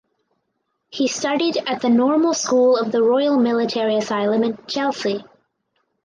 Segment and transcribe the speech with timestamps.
[0.89, 5.23] He studied at the Normal School of the Royal Military Asylum in Chelsea.